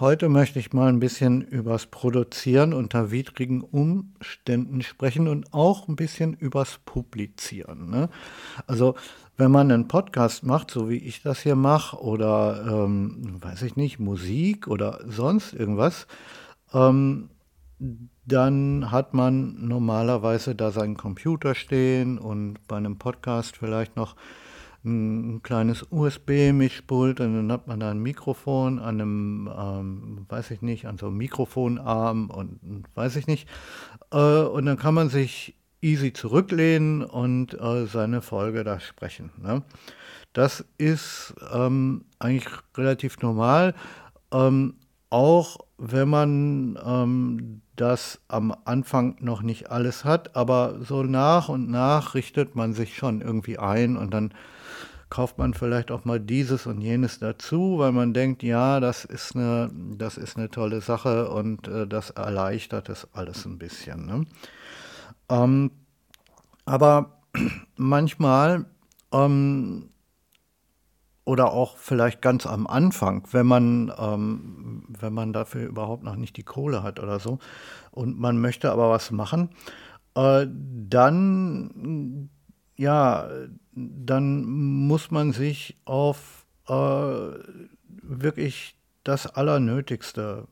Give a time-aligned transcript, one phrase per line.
[0.00, 5.96] heute möchte ich mal ein bisschen übers Produzieren unter widrigen Umständen sprechen und auch ein
[5.96, 7.90] bisschen übers Publizieren.
[7.90, 8.08] Ne?
[8.66, 8.94] Also
[9.36, 13.76] wenn man einen Podcast macht, so wie ich das hier mache, oder ähm, weiß ich
[13.76, 16.06] nicht, Musik oder sonst irgendwas,
[16.72, 17.28] ähm,
[18.26, 24.16] dann hat man normalerweise da seinen Computer stehen und bei einem Podcast vielleicht noch
[24.84, 30.62] ein kleines USB-Mischpult und dann hat man da ein Mikrofon an einem, ähm, weiß ich
[30.62, 33.48] nicht, an so einem Mikrofonarm und, weiß ich nicht.
[34.10, 39.30] Äh, und dann kann man sich easy zurücklehnen und äh, seine Folge da sprechen.
[39.40, 39.62] Ne?
[40.32, 43.74] Das ist ähm, eigentlich relativ normal,
[44.32, 44.74] ähm,
[45.10, 51.70] auch wenn man ähm, das am Anfang noch nicht alles hat, aber so nach und
[51.70, 54.32] nach richtet man sich schon irgendwie ein und dann
[55.08, 59.34] kauft man vielleicht auch mal dieses und jenes dazu, weil man denkt, ja, das ist
[59.34, 64.06] eine, das ist eine tolle Sache und äh, das erleichtert es alles ein bisschen.
[64.06, 64.24] Ne?
[65.28, 65.72] Ähm,
[66.64, 67.22] aber
[67.76, 68.66] manchmal
[69.12, 69.90] ähm,
[71.30, 76.36] oder auch vielleicht ganz am Anfang, wenn man, ähm, wenn man dafür überhaupt noch nicht
[76.36, 77.38] die Kohle hat oder so
[77.92, 79.50] und man möchte aber was machen,
[80.16, 82.28] äh, dann
[82.76, 83.28] ja,
[83.72, 86.72] dann muss man sich auf äh,
[88.02, 90.48] wirklich das Allernötigste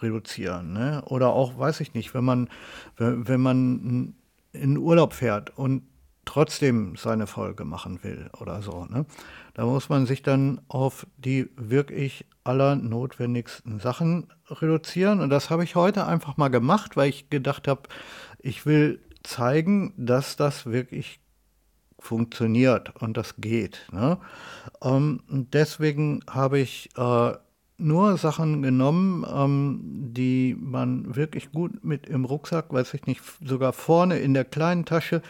[0.00, 0.72] reduzieren.
[0.72, 1.02] Ne?
[1.06, 2.50] Oder auch, weiß ich nicht, wenn man,
[2.96, 4.14] wenn, man
[4.52, 5.82] in Urlaub fährt und
[6.24, 8.86] trotzdem seine Folge machen will oder so.
[8.86, 9.06] Ne?
[9.54, 15.20] Da muss man sich dann auf die wirklich allernotwendigsten Sachen reduzieren.
[15.20, 17.82] Und das habe ich heute einfach mal gemacht, weil ich gedacht habe,
[18.38, 21.20] ich will zeigen, dass das wirklich
[21.98, 23.86] funktioniert und das geht.
[23.92, 24.18] Ne?
[24.82, 27.32] Ähm, deswegen habe ich äh,
[27.78, 29.80] nur Sachen genommen, ähm,
[30.12, 34.84] die man wirklich gut mit im Rucksack, weiß ich nicht, sogar vorne in der kleinen
[34.84, 35.22] Tasche,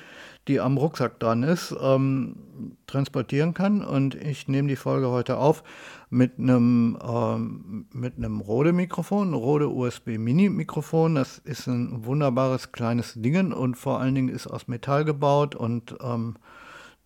[0.48, 3.82] die am Rucksack dran ist, ähm, transportieren kann.
[3.82, 5.62] Und ich nehme die Folge heute auf
[6.10, 11.14] mit einem, ähm, mit einem Rode-Mikrofon, Rode USB-Mini-Mikrofon.
[11.14, 15.96] Das ist ein wunderbares kleines Ding und vor allen Dingen ist aus Metall gebaut und
[16.02, 16.36] ähm,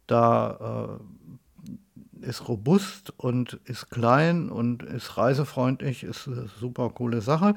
[0.06, 7.54] da äh, ist robust und ist klein und ist reisefreundlich, ist eine super coole Sache.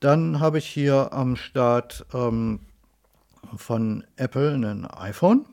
[0.00, 2.60] Dann habe ich hier am Start ähm,
[3.56, 5.46] von Apple ein iPhone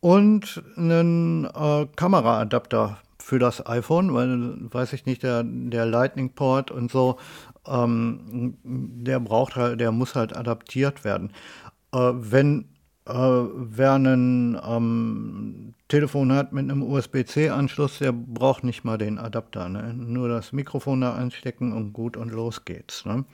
[0.00, 6.90] und einen äh, Kameraadapter für das iPhone, weil, weiß ich nicht, der, der Lightning-Port und
[6.90, 7.18] so,
[7.66, 11.32] ähm, der braucht halt, der muss halt adaptiert werden.
[11.92, 12.72] Äh, wenn
[13.06, 19.68] äh, wer ein ähm, Telefon hat mit einem USB-C-Anschluss, der braucht nicht mal den Adapter.
[19.68, 19.92] Ne?
[19.94, 23.04] Nur das Mikrofon da anstecken und gut und los geht's.
[23.04, 23.24] Ne?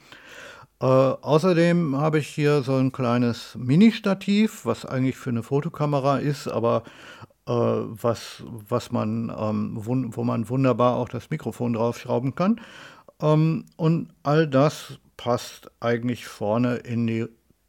[0.81, 6.47] Äh, außerdem habe ich hier so ein kleines Mini-Stativ, was eigentlich für eine Fotokamera ist,
[6.47, 6.84] aber
[7.47, 12.61] äh, was, was man, ähm, wo man wunderbar auch das Mikrofon draufschrauben kann.
[13.21, 17.27] Ähm, und all das passt eigentlich vorne in die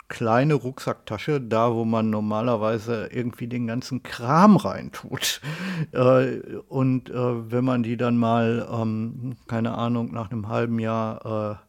[0.10, 5.42] kleine Rucksacktasche, da wo man normalerweise irgendwie den ganzen Kram reintut.
[5.94, 11.62] Äh, und äh, wenn man die dann mal, ähm, keine Ahnung, nach einem halben Jahr
[11.62, 11.69] äh,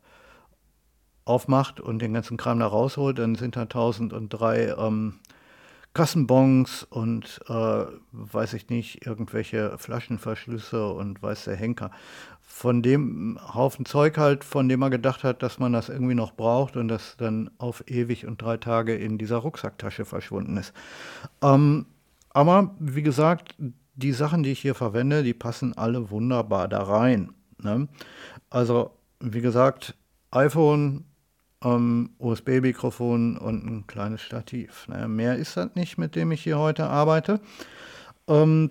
[1.25, 5.15] aufmacht und den ganzen Kram da rausholt, dann sind da 1003 ähm,
[5.93, 11.91] Kassenbons und äh, weiß ich nicht, irgendwelche Flaschenverschlüsse und weiß der Henker.
[12.41, 16.33] Von dem Haufen Zeug halt, von dem man gedacht hat, dass man das irgendwie noch
[16.33, 20.73] braucht und das dann auf ewig und drei Tage in dieser Rucksacktasche verschwunden ist.
[21.43, 21.87] Ähm,
[22.31, 23.57] aber wie gesagt,
[23.95, 27.33] die Sachen, die ich hier verwende, die passen alle wunderbar da rein.
[27.59, 27.89] Ne?
[28.49, 29.97] Also, wie gesagt,
[30.31, 31.05] iPhone,
[31.65, 34.89] ähm, USB-Mikrofon und ein kleines Stativ.
[34.89, 35.09] Ne?
[35.09, 37.41] Mehr ist das nicht, mit dem ich hier heute arbeite.
[38.29, 38.71] Ähm,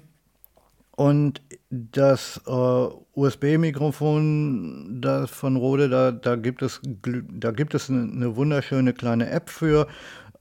[0.96, 8.36] und das äh, USB-Mikrofon von Rode, da, da, gibt es, da gibt es eine, eine
[8.36, 9.88] wunderschöne kleine App für,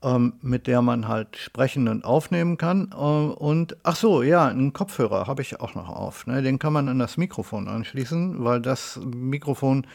[0.03, 2.91] ähm, mit der man halt sprechen und aufnehmen kann.
[2.93, 6.27] Äh, und ach so, ja, einen Kopfhörer habe ich auch noch auf.
[6.27, 6.43] Ne?
[6.43, 9.87] Den kann man an das Mikrofon anschließen, weil das Mikrofon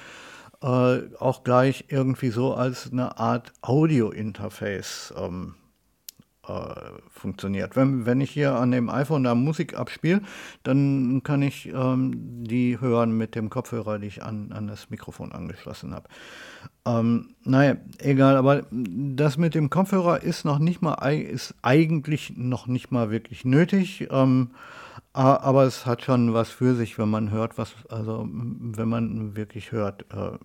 [0.64, 5.63] äh, auch gleich irgendwie so als eine Art Audio-Interface ähm, äh,
[7.10, 7.76] funktioniert.
[7.76, 10.22] Wenn, wenn ich hier an dem iPhone da Musik abspiele,
[10.64, 15.32] dann kann ich ähm, die hören mit dem Kopfhörer, den ich an, an das Mikrofon
[15.32, 16.10] angeschlossen habe.
[16.86, 22.68] Ähm, naja, egal, aber das mit dem Kopfhörer ist noch nicht mal, ist eigentlich noch
[22.68, 24.08] nicht mal wirklich nötig.
[24.12, 24.52] Ähm,
[25.14, 29.72] Aber es hat schon was für sich, wenn man hört, was, also wenn man wirklich
[29.72, 30.38] hört, äh,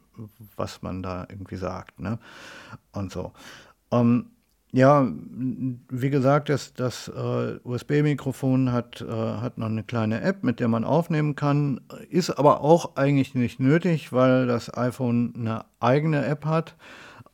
[0.56, 2.18] was man da irgendwie sagt, ne?
[2.92, 3.32] Und so.
[3.90, 4.26] Ähm,
[4.72, 5.08] ja,
[5.88, 10.68] wie gesagt, das, das äh, USB-Mikrofon hat, äh, hat noch eine kleine App, mit der
[10.68, 11.80] man aufnehmen kann,
[12.10, 16.76] ist aber auch eigentlich nicht nötig, weil das iPhone eine eigene App hat.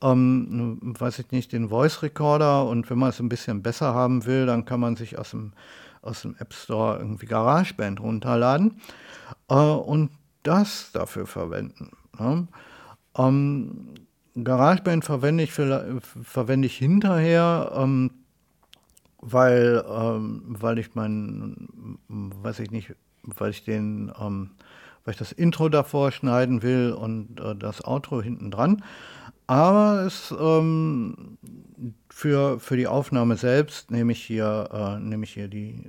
[0.01, 4.27] Ähm, weiß ich nicht, den Voice Recorder und wenn man es ein bisschen besser haben
[4.27, 5.55] will, dann kann man sich aus dem,
[6.03, 8.81] aus dem App Store irgendwie GarageBand runterladen
[9.49, 10.11] äh, und
[10.45, 11.91] das dafür verwenden.
[12.19, 12.47] Ne?
[13.17, 13.95] Ähm,
[14.37, 18.11] GarageBand verwende ich, für, verwende ich hinterher, ähm,
[19.21, 21.69] weil, ähm, weil ich mein,
[22.09, 24.51] weiß ich nicht, weil ich den, ähm,
[25.05, 28.83] weil ich das Intro davor schneiden will und äh, das Outro hinten dran.
[29.47, 31.39] Aber es, ähm,
[32.09, 35.85] für, für die Aufnahme selbst nehme ich hier, äh, nehme ich hier die,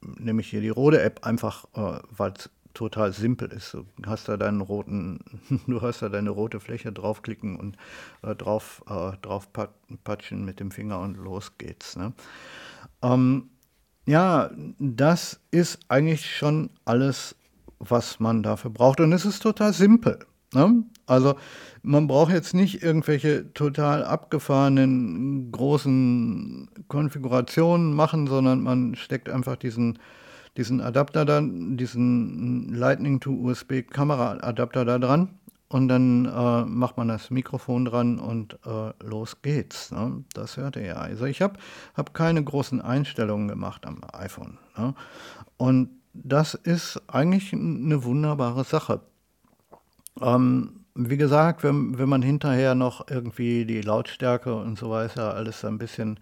[0.00, 3.74] nehme ich hier die Rode App einfach, äh, weil es total simpel ist.
[3.74, 5.20] Du hast da deinen roten,
[5.66, 7.76] du hast da deine rote Fläche draufklicken und
[8.22, 9.48] äh, drauf, äh, drauf
[10.04, 11.96] patschen mit dem Finger und los geht's.
[11.96, 12.12] Ne?
[13.02, 13.50] Ähm,
[14.06, 17.36] ja, das ist eigentlich schon alles,
[17.78, 19.00] was man dafür braucht.
[19.00, 20.18] Und es ist total simpel.
[20.52, 20.84] Ne?
[21.06, 21.36] Also
[21.82, 29.98] man braucht jetzt nicht irgendwelche total abgefahrenen großen Konfigurationen machen, sondern man steckt einfach diesen
[30.56, 37.08] diesen Adapter da, diesen Lightning to USB Kameraadapter da dran und dann äh, macht man
[37.08, 39.92] das Mikrofon dran und äh, los geht's.
[39.92, 40.24] Ne?
[40.34, 40.94] Das hört ihr ja.
[40.94, 41.58] Also ich habe
[41.94, 44.58] hab keine großen Einstellungen gemacht am iPhone.
[44.76, 44.94] Ne?
[45.56, 49.00] Und das ist eigentlich eine wunderbare Sache.
[50.20, 55.64] Ähm, wie gesagt, wenn, wenn man hinterher noch irgendwie die Lautstärke und so weiter alles
[55.64, 56.18] ein bisschen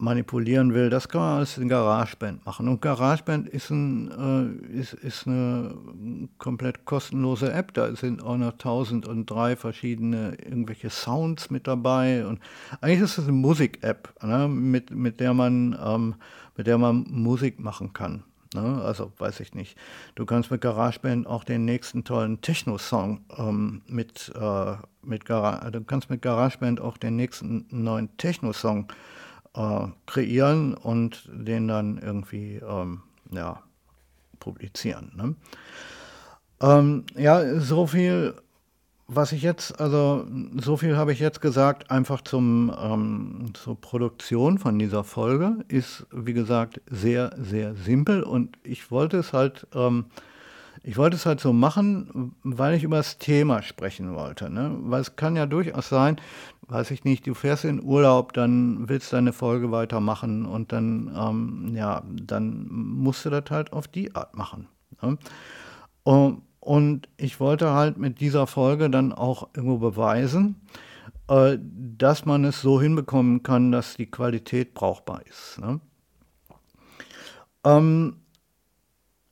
[0.00, 2.68] manipulieren will, das kann man alles in GarageBand machen.
[2.68, 5.74] Und GarageBand ist, ein, äh, ist, ist eine
[6.38, 7.74] komplett kostenlose App.
[7.74, 12.26] Da sind auch noch 1003 verschiedene irgendwelche Sounds mit dabei.
[12.26, 12.40] Und
[12.80, 16.14] eigentlich ist es eine Musik-App, ne, mit, mit, der man, ähm,
[16.56, 18.24] mit der man Musik machen kann.
[18.54, 18.82] Ne?
[18.82, 19.76] Also weiß ich nicht.
[20.14, 25.70] Du kannst mit GarageBand auch den nächsten tollen Techno-Song ähm, mit, äh, mit Gara
[26.08, 28.94] mit GarageBand auch den nächsten neuen Techno-Song äh,
[30.06, 33.62] kreieren und den dann irgendwie ähm, ja,
[34.38, 35.12] publizieren.
[35.16, 35.34] Ne?
[36.60, 38.34] Ähm, ja, so viel,
[39.06, 40.26] was ich jetzt, also
[40.60, 46.06] so viel habe ich jetzt gesagt, einfach zum, ähm, zur Produktion von dieser Folge ist,
[46.12, 50.06] wie gesagt, sehr, sehr simpel und ich wollte es halt ähm,
[50.82, 54.48] ich wollte es halt so machen, weil ich über das Thema sprechen wollte.
[54.48, 54.76] Ne?
[54.82, 56.16] Weil es kann ja durchaus sein,
[56.68, 61.14] weiß ich nicht, du fährst in Urlaub, dann willst du deine Folge weitermachen und dann,
[61.14, 64.68] ähm, ja, dann musst du das halt auf die Art machen.
[65.02, 65.18] Ne?
[66.60, 70.60] Und, ich wollte halt mit dieser Folge dann auch irgendwo beweisen,
[71.28, 75.58] äh, dass man es so hinbekommen kann, dass die Qualität brauchbar ist.
[75.60, 75.80] Ne?
[77.64, 78.19] Ähm,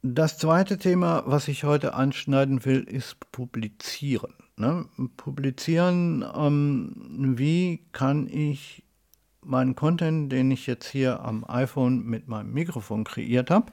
[0.02, 4.35] das zweite Thema, was ich heute anschneiden will, ist Publizieren.
[4.57, 4.87] Ne?
[5.17, 8.85] Publizieren, ähm, wie kann ich
[9.43, 13.73] meinen Content, den ich jetzt hier am iPhone mit meinem Mikrofon kreiert habe,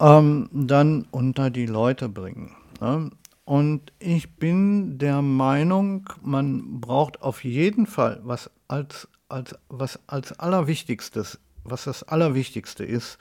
[0.00, 2.54] ähm, dann unter die Leute bringen.
[2.80, 3.10] Ne?
[3.44, 10.38] Und ich bin der Meinung, man braucht auf jeden Fall, was als, als, was als
[10.38, 13.18] Allerwichtigstes, was das Allerwichtigste ist,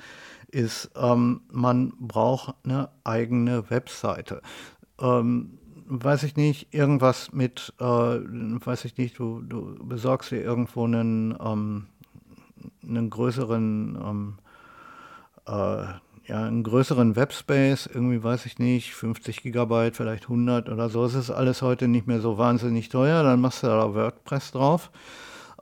[0.49, 4.41] ist, ähm, man braucht eine eigene Webseite.
[4.99, 10.85] Ähm, weiß ich nicht, irgendwas mit, äh, weiß ich nicht, du, du besorgst dir irgendwo
[10.85, 11.87] einen, ähm,
[12.83, 14.37] einen größeren, ähm,
[15.47, 15.85] äh,
[16.27, 21.05] ja, einen größeren Webspace, irgendwie weiß ich nicht, 50 Gigabyte, vielleicht 100 oder so.
[21.05, 23.23] Es ist alles heute nicht mehr so wahnsinnig teuer.
[23.23, 24.91] Dann machst du da WordPress drauf.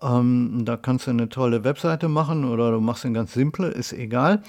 [0.01, 3.93] Ähm, da kannst du eine tolle Webseite machen oder du machst eine ganz simple, ist
[3.93, 4.41] egal.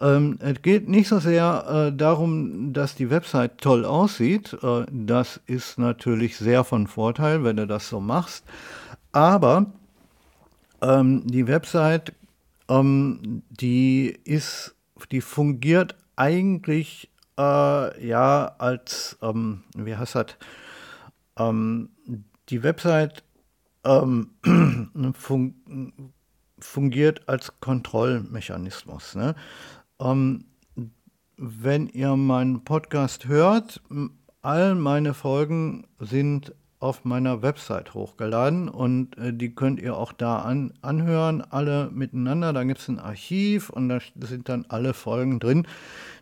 [0.00, 4.56] Ähm, es geht nicht so sehr äh, darum, dass die Website toll aussieht.
[4.62, 8.44] Äh, das ist natürlich sehr von Vorteil, wenn du das so machst.
[9.12, 9.66] Aber
[10.82, 12.12] ähm, die Website,
[12.68, 14.74] ähm, die ist,
[15.10, 20.26] die fungiert eigentlich äh, ja als, ähm, wie heißt das?
[21.38, 21.90] Ähm,
[22.48, 23.24] die Website
[23.84, 24.30] ähm,
[25.14, 26.12] fun
[26.58, 29.16] fungiert als Kontrollmechanismus.
[29.16, 29.34] Ne?
[30.00, 30.46] Ähm,
[31.36, 33.82] wenn ihr meinen Podcast hört,
[34.42, 40.40] all meine Folgen sind auf meiner Website hochgeladen und äh, die könnt ihr auch da
[40.40, 42.52] an, anhören, alle miteinander.
[42.52, 45.66] Da gibt es ein Archiv und da sind dann alle Folgen drin,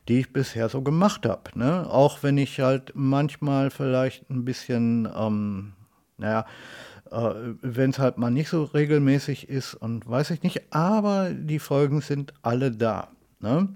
[0.09, 1.59] die ich bisher so gemacht habe.
[1.59, 1.90] Ne?
[1.90, 5.73] Auch wenn ich halt manchmal vielleicht ein bisschen, ähm,
[6.16, 6.47] naja,
[7.12, 11.59] äh, wenn es halt mal nicht so regelmäßig ist und weiß ich nicht, aber die
[11.59, 13.09] Folgen sind alle da.
[13.40, 13.69] Ne?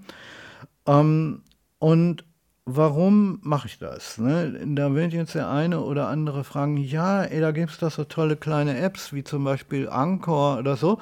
[0.85, 1.41] Ähm,
[1.79, 2.25] und
[2.65, 4.17] warum mache ich das?
[4.17, 4.59] Ne?
[4.75, 8.03] Da wird jetzt der eine oder andere fragen, ja, ey, da gibt es doch so
[8.03, 10.99] tolle kleine Apps, wie zum Beispiel Anchor oder so.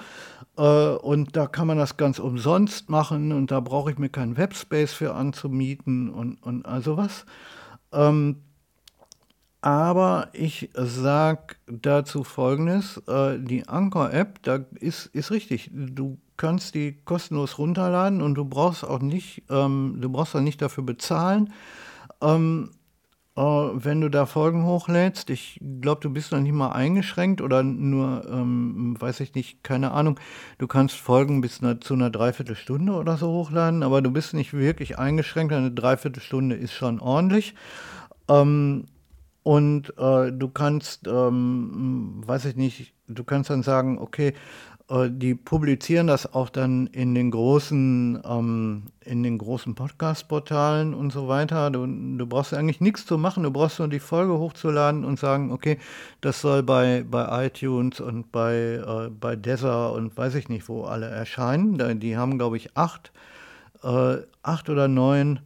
[0.58, 4.38] Äh, und da kann man das ganz umsonst machen und da brauche ich mir keinen
[4.38, 7.26] Webspace für anzumieten und, und also was.
[7.92, 8.42] Ähm,
[9.66, 17.00] aber ich sage dazu Folgendes, äh, die Anchor-App, da ist, ist richtig, du kannst die
[17.04, 21.52] kostenlos runterladen und du brauchst auch nicht, ähm, du brauchst auch nicht dafür bezahlen.
[22.22, 22.70] Ähm,
[23.36, 27.64] äh, wenn du da Folgen hochlädst, ich glaube, du bist noch nicht mal eingeschränkt oder
[27.64, 30.20] nur, ähm, weiß ich nicht, keine Ahnung,
[30.60, 34.54] du kannst Folgen bis eine, zu einer Dreiviertelstunde oder so hochladen, aber du bist nicht
[34.54, 37.56] wirklich eingeschränkt, eine Dreiviertelstunde ist schon ordentlich.
[38.30, 38.86] Ähm,
[39.46, 44.34] und äh, du kannst, ähm, weiß ich nicht, du kannst dann sagen, okay,
[44.90, 51.14] äh, die publizieren das auch dann in den großen, ähm, in den großen Podcast-Portalen und
[51.14, 51.70] so weiter.
[51.70, 55.52] Du, du brauchst eigentlich nichts zu machen, du brauchst nur die Folge hochzuladen und sagen,
[55.52, 55.78] okay,
[56.22, 60.86] das soll bei, bei iTunes und bei, äh, bei Deezer und weiß ich nicht, wo
[60.86, 62.00] alle erscheinen.
[62.00, 63.12] Die haben, glaube ich, acht,
[63.84, 65.40] äh, acht oder neun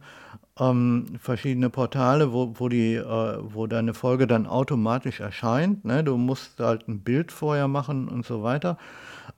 [0.60, 5.84] ähm, verschiedene Portale, wo, wo, die, äh, wo deine Folge dann automatisch erscheint.
[5.84, 6.04] Ne?
[6.04, 8.76] Du musst halt ein Bild vorher machen und so weiter.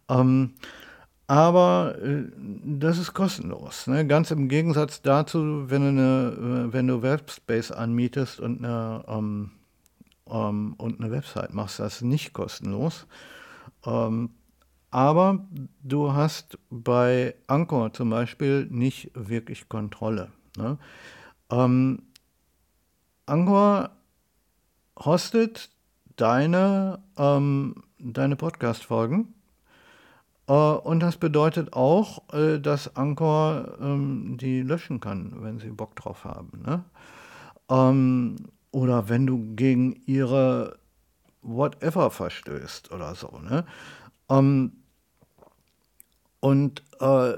[0.09, 0.55] Ähm,
[1.29, 2.25] aber äh,
[2.65, 3.87] das ist kostenlos.
[3.87, 4.07] Ne?
[4.07, 9.53] Ganz im Gegensatz dazu, wenn du, eine, äh, wenn du Webspace anmietest und eine, ähm,
[10.29, 13.07] ähm, und eine Website machst, das ist nicht kostenlos.
[13.87, 14.31] Ähm,
[14.91, 15.47] aber
[15.83, 20.29] du hast bei Anchor zum Beispiel nicht wirklich Kontrolle.
[20.57, 20.79] Ne?
[21.51, 22.03] Ähm,
[23.27, 23.91] Anchor
[24.99, 25.71] hostet
[26.17, 29.35] deine, ähm, deine Podcast-Folgen
[30.47, 35.97] äh, und das bedeutet auch, äh, dass Anchor ähm, die löschen kann, wenn sie Bock
[35.97, 36.63] drauf haben.
[36.65, 36.85] Ne?
[37.69, 38.37] Ähm,
[38.71, 40.79] oder wenn du gegen ihre
[41.43, 43.39] Whatever verstößt oder so.
[43.39, 43.65] Ne?
[44.29, 44.73] Ähm,
[46.41, 47.35] und äh,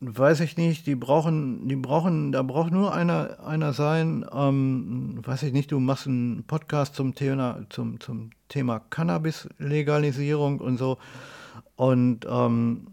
[0.00, 5.42] weiß ich nicht, die brauchen, die brauchen, da braucht nur einer, einer sein, ähm, weiß
[5.42, 10.98] ich nicht, du machst einen Podcast zum Thema, zum, zum Thema Cannabis-Legalisierung und so.
[11.74, 12.88] Und ähm,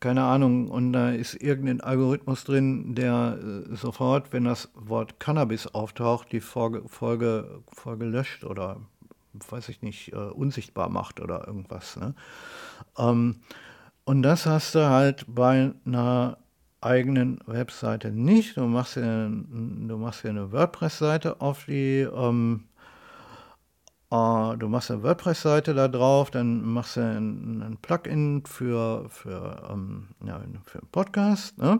[0.00, 5.66] keine Ahnung, und da ist irgendein Algorithmus drin, der äh, sofort, wenn das Wort Cannabis
[5.66, 8.80] auftaucht, die Folge, Folge, Folge löscht oder,
[9.50, 11.96] weiß ich nicht, äh, unsichtbar macht oder irgendwas.
[11.96, 12.14] Ne?
[12.96, 13.40] Ähm,
[14.08, 16.38] und das hast du halt bei einer
[16.80, 18.56] eigenen Webseite nicht.
[18.56, 22.64] Du machst ja, du machst ja eine WordPress-Seite auf die ähm,
[24.10, 29.68] Uh, du machst eine WordPress-Seite da drauf, dann machst du ein, ein Plugin für, für,
[29.70, 31.78] ähm, ja, für einen Podcast ne?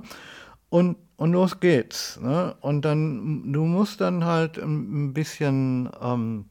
[0.68, 2.20] und, und los geht's.
[2.20, 2.54] Ne?
[2.60, 6.44] Und dann, du musst dann halt ein bisschen, ähm,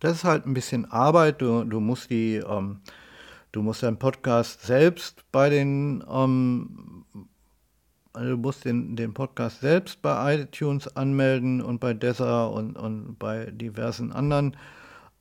[0.00, 2.80] das ist halt ein bisschen Arbeit, du, du musst die, ähm,
[3.52, 7.04] du musst deinen Podcast selbst bei den, ähm,
[8.12, 13.16] also du musst den, den Podcast selbst bei iTunes anmelden und bei Deezer und, und
[13.18, 14.56] bei diversen anderen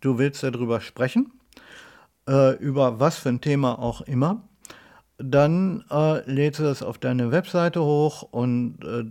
[0.00, 1.32] du willst darüber sprechen,
[2.28, 4.48] äh, über was für ein Thema auch immer,
[5.18, 9.04] dann äh, lädst du das auf deine Webseite hoch und äh,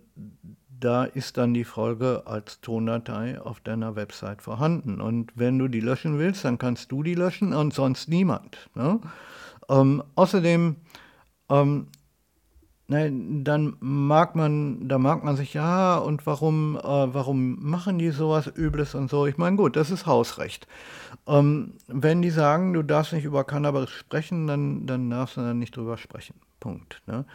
[0.80, 5.02] da ist dann die Folge als Tondatei auf deiner Website vorhanden.
[5.02, 8.70] Und wenn du die löschen willst, dann kannst du die löschen und sonst niemand.
[8.76, 9.00] Ne?
[9.70, 10.76] Ähm, außerdem,
[11.50, 11.88] ähm,
[12.88, 13.12] ne,
[13.44, 18.48] dann mag man, da mag man sich, ja, und warum, äh, warum machen die sowas
[18.48, 19.26] Übles und so?
[19.26, 20.68] Ich meine, gut, das ist Hausrecht.
[21.28, 25.60] Ähm, wenn die sagen, du darfst nicht über Cannabis sprechen, dann, dann darfst du dann
[25.60, 26.36] nicht drüber sprechen.
[26.60, 27.02] Punkt.
[27.08, 27.26] Ne?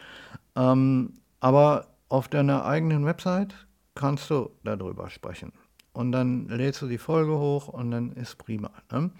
[0.56, 3.54] Ähm, aber auf deiner eigenen Website
[3.94, 5.52] kannst du darüber sprechen.
[5.92, 8.70] Und dann lädst du die Folge hoch und dann ist prima.
[8.92, 9.10] Ne?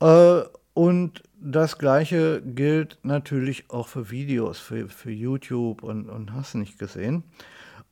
[0.00, 0.42] Äh,
[0.74, 6.78] und das gleiche gilt natürlich auch für Videos, für, für YouTube und, und hast nicht
[6.78, 7.24] gesehen.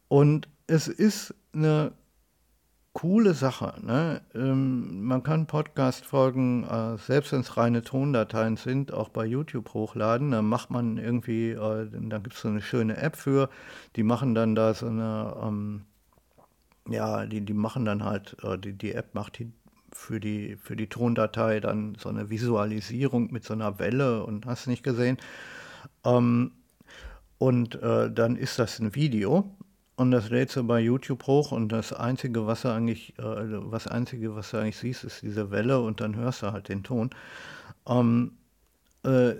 [0.08, 1.92] Und es ist eine
[2.92, 3.74] coole Sache.
[3.82, 4.22] Ne?
[4.34, 10.30] Ähm, man kann Podcast-Folgen, äh, selbst wenn es reine Tondateien sind, auch bei YouTube hochladen.
[10.30, 13.50] Da macht man irgendwie, äh, da gibt es so eine schöne App für,
[13.96, 15.82] die machen dann da so eine, ähm,
[16.88, 19.52] ja, die, die machen dann halt, äh, die, die App macht die
[19.92, 24.66] für die, für die Tondatei dann so eine Visualisierung mit so einer Welle und hast
[24.66, 25.18] nicht gesehen.
[26.04, 26.52] Ähm,
[27.38, 29.50] und äh, dann ist das ein Video
[29.96, 33.86] und das lädst du bei YouTube hoch und das Einzige, was du eigentlich, äh, was
[33.86, 37.10] Einzige, was du eigentlich siehst, ist diese Welle und dann hörst du halt den Ton.
[37.86, 38.32] Ähm,
[39.02, 39.34] äh,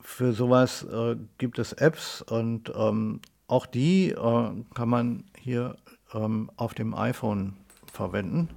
[0.00, 5.76] für sowas äh, gibt es Apps und ähm, auch die äh, kann man hier
[6.14, 7.54] ähm, auf dem iPhone
[7.92, 8.48] verwenden.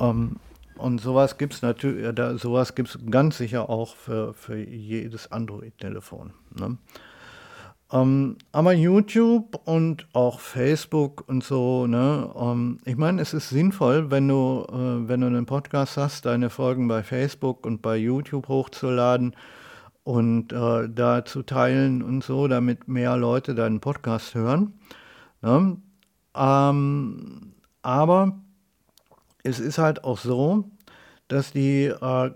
[0.00, 0.36] Ähm,
[0.76, 5.30] und sowas gibt es natürlich, da, sowas gibt es ganz sicher auch für, für jedes
[5.32, 6.32] Android-Telefon.
[6.58, 6.78] Ne?
[7.90, 14.10] Ähm, aber YouTube und auch Facebook und so, ne, ähm, ich meine, es ist sinnvoll,
[14.10, 18.48] wenn du, äh, wenn du einen Podcast hast, deine Folgen bei Facebook und bei YouTube
[18.48, 19.34] hochzuladen
[20.04, 24.74] und äh, da zu teilen und so, damit mehr Leute deinen Podcast hören.
[25.40, 25.78] Ne?
[26.36, 28.38] Ähm, aber
[29.42, 30.70] es ist halt auch so,
[31.28, 32.30] dass die äh,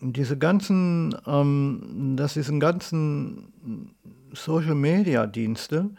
[0.00, 3.94] diese ganzen, ähm, dass diesen ganzen
[4.32, 5.90] Social Media Dienste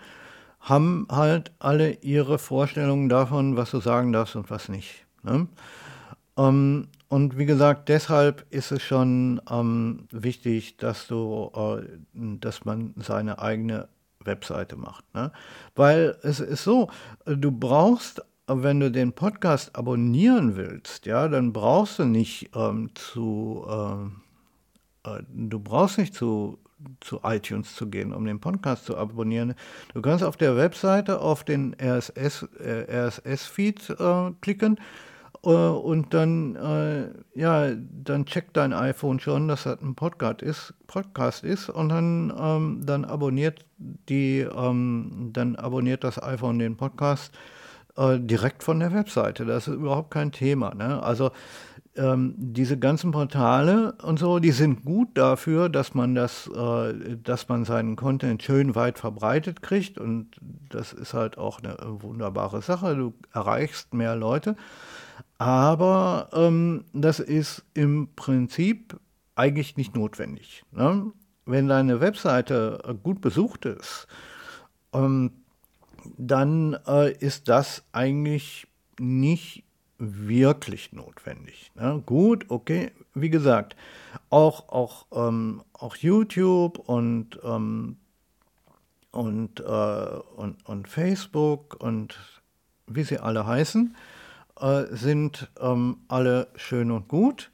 [0.60, 5.06] haben halt alle ihre Vorstellungen davon, was du sagen darfst und was nicht.
[5.24, 5.48] Ne?
[6.38, 12.94] Ähm, und wie gesagt, deshalb ist es schon ähm, wichtig, dass du, äh, dass man
[12.98, 13.88] seine eigene
[14.24, 15.06] Webseite macht.
[15.14, 15.32] Ne?
[15.76, 16.90] Weil es ist so,
[17.26, 23.66] du brauchst wenn du den Podcast abonnieren willst, ja, dann brauchst du nicht ähm, zu,
[23.68, 26.60] äh, äh, du brauchst nicht zu,
[27.00, 29.56] zu iTunes zu gehen, um den Podcast zu abonnieren.
[29.94, 34.80] Du kannst auf der Webseite auf den RSS, äh, RSS-Feed äh, klicken
[35.44, 40.74] äh, und dann, äh, ja, dann checkt dein iPhone schon, dass das ein Podcast ist,
[40.86, 47.34] Podcast ist und dann, ähm, dann abonniert die, ähm, dann abonniert das iPhone den Podcast
[47.98, 49.46] äh, direkt von der Webseite.
[49.46, 50.74] Das ist überhaupt kein Thema.
[50.74, 51.02] Ne?
[51.02, 51.32] Also
[51.96, 57.48] ähm, diese ganzen Portale und so, die sind gut dafür, dass man das, äh, dass
[57.48, 60.32] man seinen Content schön weit verbreitet kriegt und
[60.70, 62.96] das ist halt auch eine wunderbare Sache.
[62.96, 64.58] Du erreichst mehr Leute,
[65.38, 69.00] aber ähm, das ist im Prinzip
[69.36, 70.64] eigentlich nicht notwendig.
[70.72, 71.12] Ne?
[71.46, 74.08] Wenn deine Webseite gut besucht ist,
[74.94, 75.32] ähm,
[76.18, 78.68] dann äh, ist das eigentlich
[79.00, 79.64] nicht
[79.98, 81.72] wirklich notwendig.
[81.76, 82.02] Ne?
[82.06, 83.76] Gut, okay, wie gesagt,
[84.30, 87.98] auch, auch, ähm, auch YouTube und, ähm,
[89.12, 92.18] und, äh, und, und Facebook und
[92.88, 93.96] wie sie alle heißen,
[94.60, 97.52] äh, sind ähm, alle schön und gut.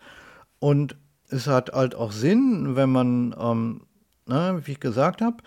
[0.59, 0.95] Und
[1.29, 3.81] es hat halt auch Sinn, wenn man, ähm,
[4.25, 5.37] ne, wie ich gesagt habe,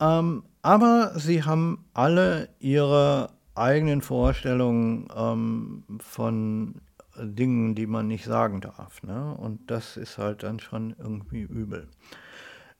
[0.00, 6.80] ähm, aber sie haben alle ihre eigenen Vorstellungen ähm, von
[7.18, 9.02] Dingen, die man nicht sagen darf.
[9.02, 9.34] Ne?
[9.34, 11.88] Und das ist halt dann schon irgendwie übel.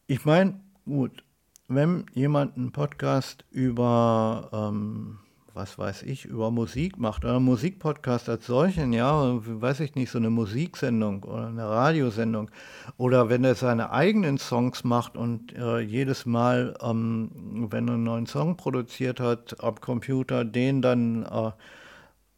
[0.07, 1.25] Ich meine, gut,
[1.69, 5.19] wenn jemand einen Podcast über ähm,
[5.55, 10.19] was weiß ich, über Musik macht oder Musikpodcast als solchen, ja, weiß ich nicht, so
[10.19, 12.51] eine Musiksendung oder eine Radiosendung.
[12.97, 17.31] Oder wenn er seine eigenen Songs macht und äh, jedes Mal, ähm,
[17.71, 21.53] wenn er einen neuen Song produziert hat am Computer, den dann äh,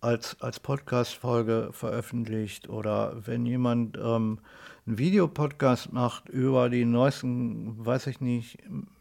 [0.00, 4.40] als, als Podcast-Folge veröffentlicht oder wenn jemand ähm,
[4.86, 8.58] einen Videopodcast macht über die neuesten, weiß ich nicht,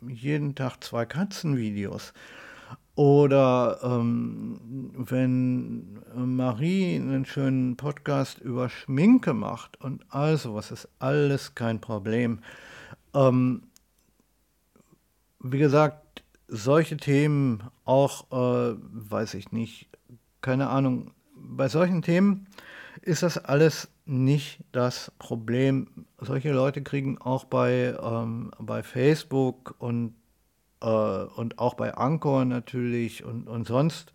[0.07, 2.13] jeden Tag zwei Katzenvideos
[2.95, 11.55] oder ähm, wenn Marie einen schönen Podcast über Schminke macht und also was ist alles
[11.55, 12.39] kein Problem.
[13.13, 13.63] Ähm,
[15.39, 19.89] wie gesagt, solche Themen auch, äh, weiß ich nicht,
[20.41, 22.47] keine Ahnung, bei solchen Themen
[23.01, 26.05] ist das alles nicht das Problem.
[26.19, 30.15] Solche Leute kriegen auch bei, ähm, bei Facebook und
[30.85, 34.13] äh, und auch bei Anchor natürlich und, und sonst,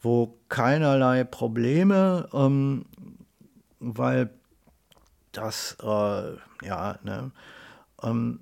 [0.00, 2.84] wo keinerlei Probleme, ähm,
[3.78, 4.30] weil
[5.30, 7.30] das, äh, ja, ne,
[8.02, 8.40] ähm,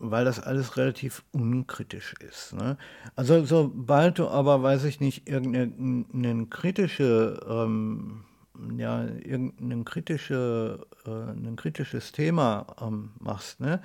[0.00, 2.54] weil das alles relativ unkritisch ist.
[2.54, 2.76] Ne?
[3.16, 8.24] Also sobald du aber, weiß ich nicht, irgendeine kritische, ähm,
[8.76, 13.80] ja, irgendein kritische, äh, ein kritisches Thema ähm, machst, ne?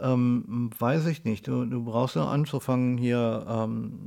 [0.00, 1.46] Ähm, weiß ich nicht.
[1.46, 4.00] Du, du brauchst nur anzufangen hier, ähm,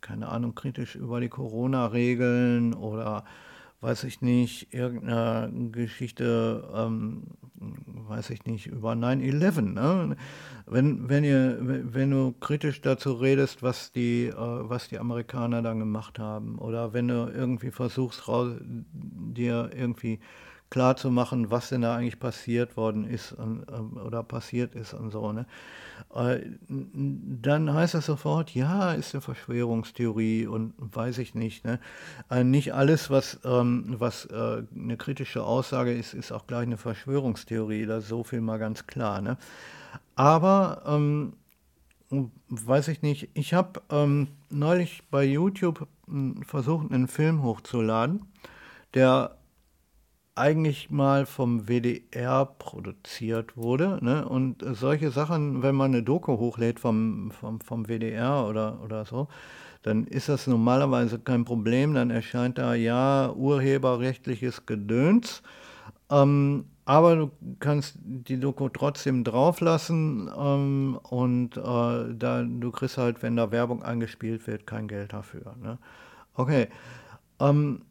[0.00, 3.24] keine Ahnung, kritisch über die Corona-Regeln oder
[3.84, 7.24] weiß ich nicht, irgendeine Geschichte, ähm,
[8.08, 9.60] weiß ich nicht, über 9-11.
[9.74, 10.16] Ne?
[10.66, 16.18] Wenn, wenn, wenn du kritisch dazu redest, was die, äh, was die Amerikaner dann gemacht
[16.18, 20.18] haben, oder wenn du irgendwie versuchst, raus, dir irgendwie
[20.74, 24.92] klar zu machen, was denn da eigentlich passiert worden ist und, ähm, oder passiert ist
[24.92, 25.46] und so, ne?
[26.12, 31.64] Äh, dann heißt das sofort, ja, ist eine Verschwörungstheorie und weiß ich nicht.
[31.64, 31.78] Ne?
[32.28, 36.76] Äh, nicht alles, was, ähm, was äh, eine kritische Aussage ist, ist auch gleich eine
[36.76, 37.86] Verschwörungstheorie.
[37.86, 39.20] Da so viel mal ganz klar.
[39.20, 39.36] Ne?
[40.16, 41.34] Aber ähm,
[42.48, 48.22] weiß ich nicht, ich habe ähm, neulich bei YouTube hm, versucht, einen Film hochzuladen,
[48.94, 49.36] der
[50.36, 53.98] eigentlich mal vom WDR produziert wurde.
[54.02, 54.28] Ne?
[54.28, 59.28] Und solche Sachen, wenn man eine Doku hochlädt vom, vom, vom WDR oder, oder so,
[59.82, 61.94] dann ist das normalerweise kein Problem.
[61.94, 65.42] Dann erscheint da ja urheberrechtliches Gedöns.
[66.10, 71.60] Ähm, aber du kannst die Doku trotzdem drauflassen ähm, und äh,
[72.14, 75.54] da, du kriegst halt, wenn da Werbung eingespielt wird, kein Geld dafür.
[75.62, 75.78] Ne?
[76.34, 76.68] Okay.
[77.40, 77.82] Ähm,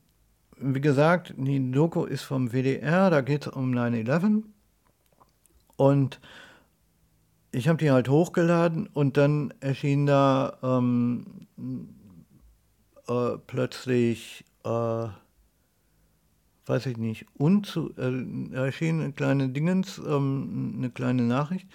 [0.63, 4.43] wie gesagt, die Doku ist vom WDR, da geht es um 9-11.
[5.75, 6.19] Und
[7.51, 11.25] ich habe die halt hochgeladen und dann erschien da ähm,
[13.07, 15.07] äh, plötzlich, äh,
[16.65, 21.67] weiß ich nicht, unzu, äh, erschien eine kleine Dingens, ähm, eine kleine Nachricht,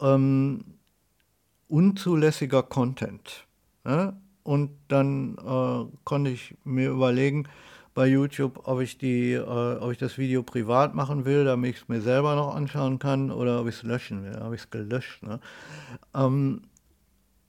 [0.00, 0.64] ähm,
[1.68, 3.46] unzulässiger Content.
[3.86, 4.16] Ja?
[4.42, 7.48] Und dann äh, konnte ich mir überlegen,
[7.94, 11.82] bei YouTube, ob ich, die, äh, ob ich das Video privat machen will, damit ich
[11.82, 14.38] es mir selber noch anschauen kann oder ob ich es löschen will.
[14.40, 15.22] Habe ich es gelöscht.
[15.22, 15.40] Ne?
[16.12, 16.62] Ähm,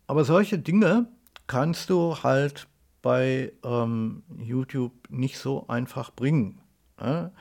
[0.07, 1.07] aber solche Dinge
[1.47, 2.67] kannst du halt
[3.01, 6.61] bei ähm, YouTube nicht so einfach bringen.
[6.99, 7.31] Ne?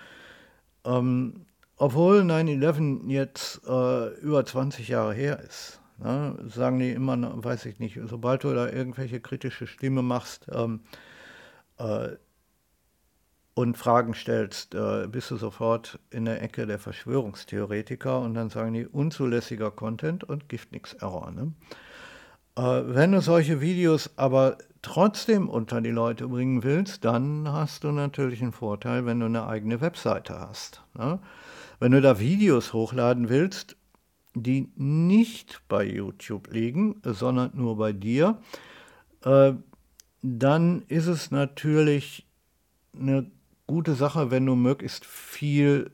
[0.85, 5.81] Ähm, obwohl 9-11 jetzt äh, über 20 Jahre her ist.
[5.99, 6.39] Ne?
[6.47, 10.81] Sagen die immer, weiß ich nicht, sobald du da irgendwelche kritische Stimme machst, ähm,
[11.79, 12.11] äh,
[13.55, 14.77] und Fragen stellst,
[15.09, 20.49] bist du sofort in der Ecke der Verschwörungstheoretiker und dann sagen die unzulässiger Content und
[20.49, 21.31] gibt nichts Error.
[21.31, 21.53] Ne?
[22.57, 27.91] Äh, wenn du solche Videos aber trotzdem unter die Leute bringen willst, dann hast du
[27.91, 30.83] natürlich einen Vorteil, wenn du eine eigene Webseite hast.
[30.97, 31.19] Ne?
[31.81, 33.77] Wenn du da Videos hochladen willst,
[34.35, 38.39] die nicht bei YouTube liegen, sondern nur bei dir,
[39.25, 39.53] äh,
[40.23, 42.27] dann ist es natürlich
[42.99, 43.31] eine
[43.67, 45.91] gute Sache, wenn du möglichst viel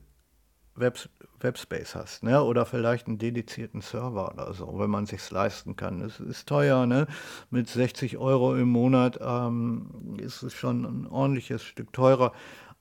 [0.74, 1.08] Web,
[1.40, 2.42] Webspace hast, ne?
[2.42, 6.00] Oder vielleicht einen dedizierten Server oder so, wenn man sich leisten kann.
[6.00, 7.06] Es ist teuer, ne?
[7.50, 12.32] Mit 60 Euro im Monat ähm, ist es schon ein ordentliches Stück teurer,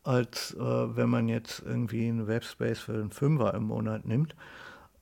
[0.03, 4.35] als äh, wenn man jetzt irgendwie einen Webspace für einen Fünfer im Monat nimmt.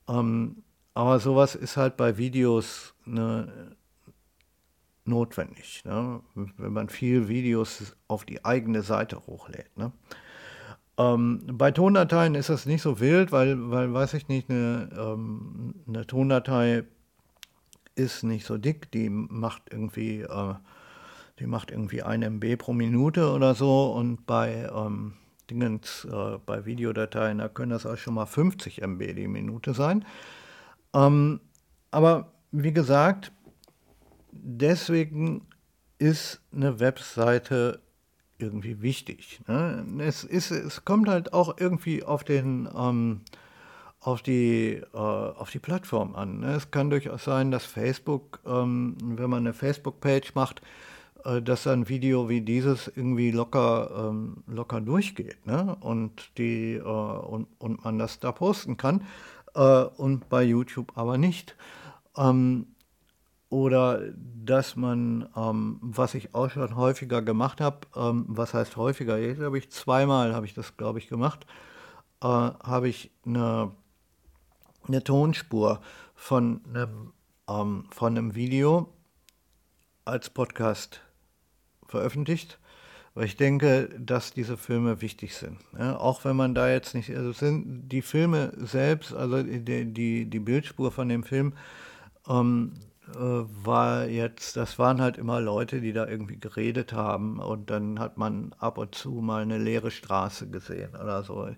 [0.08, 0.62] Ähm,
[0.94, 3.76] aber sowas ist halt bei Videos eine,
[5.08, 6.20] notwendig, ne?
[6.34, 9.76] wenn man viel Videos auf die eigene Seite hochlädt.
[9.76, 9.92] Ne?
[10.98, 15.74] Ähm, bei Tondateien ist das nicht so wild, weil, weil weiß ich nicht, eine, ähm,
[15.86, 16.84] eine Tondatei
[17.94, 20.54] ist nicht so dick, die macht irgendwie, äh,
[21.38, 25.14] die macht irgendwie ein MB pro Minute oder so und bei ähm,
[25.50, 30.04] Dingens, äh, bei Videodateien, da können das auch schon mal 50 MB die Minute sein.
[30.94, 31.40] Ähm,
[31.90, 33.32] aber wie gesagt,
[34.42, 35.46] deswegen
[35.98, 37.80] ist eine Webseite
[38.38, 39.40] irgendwie wichtig.
[39.48, 39.84] Ne?
[39.98, 43.22] Es, ist, es kommt halt auch irgendwie auf den ähm,
[44.00, 46.40] auf die, äh, auf die Plattform an.
[46.40, 46.54] Ne?
[46.54, 50.62] Es kann durchaus sein, dass Facebook, ähm, wenn man eine Facebook-Page macht,
[51.24, 55.76] äh, dass ein Video wie dieses irgendwie locker, ähm, locker durchgeht ne?
[55.80, 59.02] und, die, äh, und, und man das da posten kann
[59.54, 61.56] äh, und bei YouTube aber nicht.
[62.16, 62.66] Ähm,
[63.50, 69.18] oder dass man, ähm, was ich auch schon häufiger gemacht habe, ähm, was heißt häufiger?
[69.18, 71.46] Jetzt habe ich zweimal, habe ich das, glaube ich, gemacht,
[72.22, 73.72] äh, habe ich eine,
[74.86, 75.80] eine Tonspur
[76.14, 77.12] von einem,
[77.48, 78.92] ähm, von einem Video
[80.04, 81.00] als Podcast
[81.86, 82.58] veröffentlicht,
[83.14, 85.58] weil ich denke, dass diese Filme wichtig sind.
[85.78, 90.26] Ja, auch wenn man da jetzt nicht, also sind die Filme selbst, also die, die,
[90.28, 91.54] die Bildspur von dem Film,
[92.28, 97.70] ähm, äh, war jetzt, das waren halt immer Leute, die da irgendwie geredet haben und
[97.70, 101.48] dann hat man ab und zu mal eine leere Straße gesehen oder so.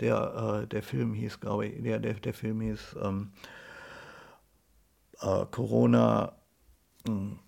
[0.00, 3.32] Der, äh, der Film hieß, glaube ich, der, der, der Film hieß ähm,
[5.20, 6.32] äh, Corona,
[7.06, 7.38] hm,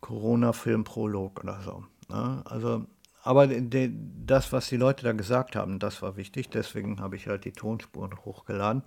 [0.00, 1.84] Corona-Filmprolog oder so.
[2.08, 2.42] Ne?
[2.44, 2.86] Also,
[3.22, 3.92] aber de,
[4.24, 6.50] das, was die Leute da gesagt haben, das war wichtig.
[6.50, 8.82] Deswegen habe ich halt die Tonspuren hochgeladen.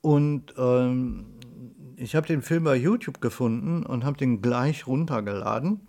[0.00, 1.26] Und ähm,
[1.96, 5.80] ich habe den Film bei YouTube gefunden und habe den gleich runtergeladen.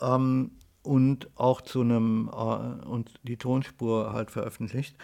[0.00, 4.96] Ähm, und auch zu einem äh, und die Tonspur halt veröffentlicht,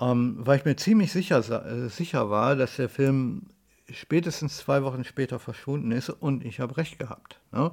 [0.00, 3.46] ähm, weil ich mir ziemlich sicher, äh, sicher war, dass der Film
[3.90, 7.40] spätestens zwei Wochen später verschwunden ist und ich habe recht gehabt.
[7.50, 7.72] Ne?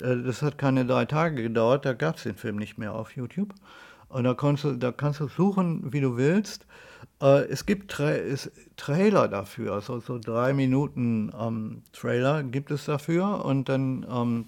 [0.00, 3.14] Äh, das hat keine drei Tage gedauert, da gab es den Film nicht mehr auf
[3.14, 3.52] YouTube.
[4.08, 6.66] Und da, du, da kannst du suchen, wie du willst.
[7.20, 12.84] Äh, es gibt Tra es, Trailer dafür, also so drei Minuten ähm, Trailer gibt es
[12.84, 14.46] dafür und dann ähm,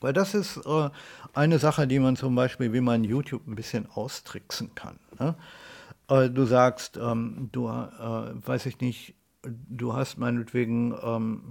[0.00, 0.90] weil das ist äh,
[1.34, 4.98] eine Sache, die man zum Beispiel, wie man YouTube ein bisschen austricksen kann.
[5.18, 5.34] Ne?
[6.08, 11.42] Äh, du sagst, ähm, du, äh, weiß ich nicht, du hast meinetwegen ähm,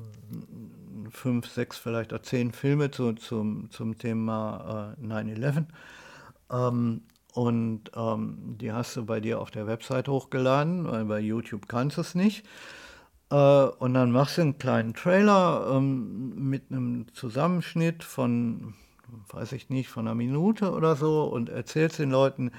[1.09, 5.65] fünf, sechs, vielleicht auch zehn Filme zu, zum, zum Thema äh, 9-11.
[6.49, 7.01] Ähm,
[7.37, 11.97] und ähm, die hast du bei dir auf der Website hochgeladen, weil bei YouTube kannst
[11.97, 12.43] du es nicht.
[13.29, 18.73] Äh, und dann machst du einen kleinen Trailer ähm, mit einem Zusammenschnitt von,
[19.29, 22.49] weiß ich nicht, von einer Minute oder so und erzählst den Leuten,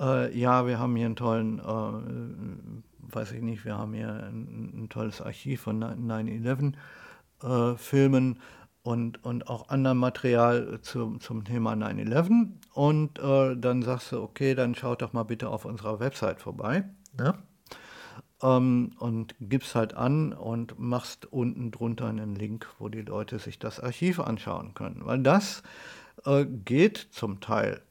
[0.00, 4.84] äh, ja, wir haben hier einen tollen, äh, weiß ich nicht, wir haben hier ein,
[4.84, 6.72] ein tolles Archiv von 9-11
[7.42, 8.38] äh, Filmen
[8.84, 12.52] und, und auch anderem Material zu, zum Thema 9-11.
[12.72, 16.84] Und äh, dann sagst du, okay, dann schaut doch mal bitte auf unserer Website vorbei.
[17.18, 17.34] Ja?
[18.44, 23.58] ähm, und gibst halt an und machst unten drunter einen Link, wo die Leute sich
[23.58, 25.00] das Archiv anschauen können.
[25.04, 25.62] Weil das
[26.26, 27.82] äh, geht zum Teil.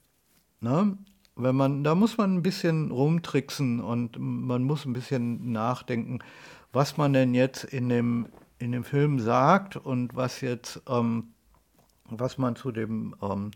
[0.61, 0.97] Ne?
[1.35, 6.19] Wenn man, da muss man ein bisschen rumtricksen und man muss ein bisschen nachdenken,
[6.71, 8.27] was man denn jetzt in dem,
[8.63, 11.33] in dem Film sagt und was jetzt, ähm,
[12.05, 13.51] was man zu dem, ähm,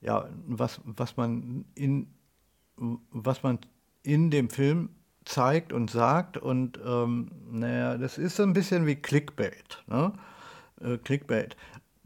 [0.00, 2.06] ja, was, was man in,
[2.76, 3.58] was man
[4.04, 4.90] in dem Film
[5.24, 6.38] zeigt und sagt.
[6.38, 9.82] Und ähm, naja, das ist so ein bisschen wie Clickbait.
[9.88, 10.12] Ne?
[10.80, 11.56] Äh, Clickbait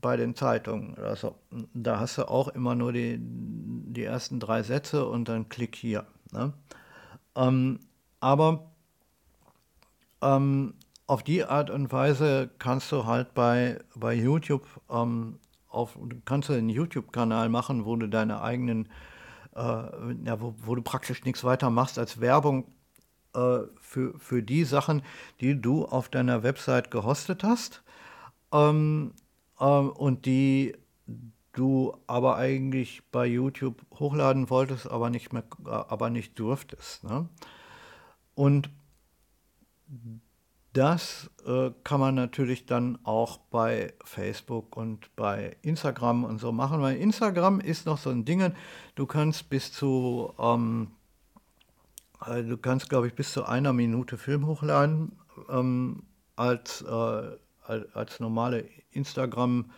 [0.00, 0.96] bei den Zeitungen.
[0.96, 1.36] Also,
[1.74, 6.06] da hast du auch immer nur die, die ersten drei Sätze und dann Klick hier.
[6.32, 6.52] Ne?
[7.36, 7.78] Ähm,
[8.20, 8.70] aber
[10.22, 10.74] ähm,
[11.06, 15.38] auf die Art und Weise kannst du halt bei, bei YouTube ähm,
[15.68, 18.88] auf, kannst du einen YouTube-Kanal machen, wo du deine eigenen,
[19.54, 22.66] äh, ja, wo, wo, du praktisch nichts weiter machst als Werbung
[23.34, 25.02] äh, für, für die Sachen,
[25.40, 27.82] die du auf deiner Website gehostet hast
[28.52, 29.12] ähm,
[29.60, 30.74] ähm, und die
[31.52, 37.04] du aber eigentlich bei YouTube hochladen wolltest, aber nicht mehr, aber nicht durftest.
[37.04, 37.28] Ne?
[38.34, 38.70] Und
[40.72, 46.80] das äh, kann man natürlich dann auch bei Facebook und bei Instagram und so machen,
[46.80, 48.54] weil Instagram ist noch so ein Ding,
[48.94, 50.92] du kannst bis zu ähm,
[52.24, 55.12] also du kannst, glaube ich, bis zu einer Minute Film hochladen
[55.48, 56.04] ähm,
[56.36, 57.38] als, äh,
[57.94, 59.70] als normale Instagram,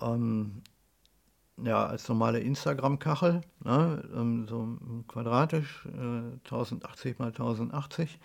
[0.00, 0.62] ähm,
[1.62, 4.08] ja, als normale Instagram-Kachel, ne?
[4.14, 8.18] ähm, so quadratisch, äh, 1080 mal 1080.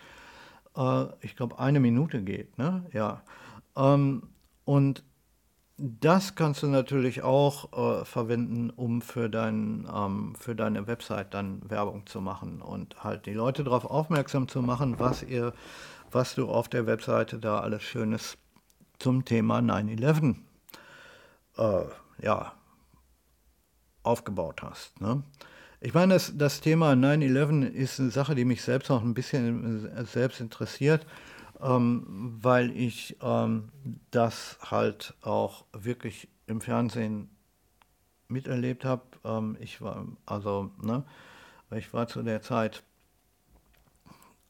[0.76, 2.84] Äh, ich glaube, eine Minute geht, ne?
[2.92, 3.22] Ja.
[3.76, 4.22] Ähm,
[4.64, 5.02] und
[5.78, 11.70] das kannst du natürlich auch äh, verwenden, um für, dein, ähm, für deine Website dann
[11.70, 15.52] Werbung zu machen und halt die Leute darauf aufmerksam zu machen, was ihr,
[16.10, 18.36] was du auf der Webseite da alles Schönes
[18.98, 20.34] zum Thema 9-11
[21.58, 21.84] äh,
[22.20, 22.52] ja,
[24.02, 25.00] aufgebaut hast.
[25.00, 25.22] Ne?
[25.80, 29.86] Ich meine, das, das Thema 9-11 ist eine Sache, die mich selbst auch ein bisschen
[29.86, 31.06] äh, selbst interessiert
[31.60, 33.70] ähm, weil ich ähm,
[34.10, 37.30] das halt auch wirklich im Fernsehen
[38.28, 39.02] miterlebt habe.
[39.24, 41.04] Ähm, ich war, also, ne,
[41.70, 42.82] ich war zu der Zeit,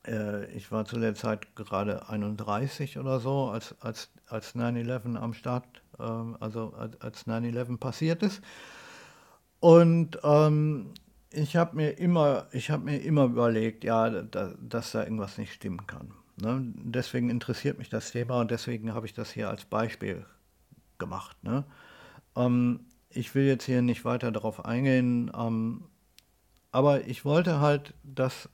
[0.07, 5.33] äh, ich war zu der Zeit gerade 31 oder so, als, als, als 9-11 am
[5.35, 5.65] Start,
[5.99, 8.43] äh, also als, als 9-11 passiert ist.
[9.61, 10.93] Und ähm,
[11.31, 15.53] ich habe mir immer, ich habe mir immer überlegt, ja, da, dass da irgendwas nicht
[15.53, 16.13] stimmen kann.
[16.41, 16.73] Ne?
[16.77, 20.25] Deswegen interessiert mich das Thema und deswegen habe ich das hier als Beispiel
[20.99, 21.37] gemacht.
[21.43, 21.65] Ne?
[22.37, 25.85] Ähm, ich will jetzt hier nicht weiter darauf eingehen, ähm,
[26.71, 28.49] aber ich wollte halt das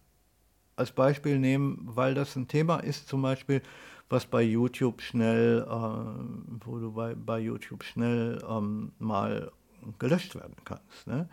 [0.76, 3.62] als Beispiel nehmen, weil das ein Thema ist, zum Beispiel,
[4.08, 9.52] was bei YouTube schnell, äh, wo du bei, bei YouTube schnell ähm, mal
[9.98, 11.06] gelöscht werden kannst.
[11.06, 11.28] Ne?